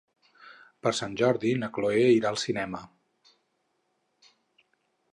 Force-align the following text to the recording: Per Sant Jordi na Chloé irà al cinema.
Per 0.85 0.93
Sant 0.99 1.13
Jordi 1.19 1.51
na 1.65 1.69
Chloé 1.77 2.07
irà 2.15 2.33
al 2.33 2.41
cinema. 2.47 2.83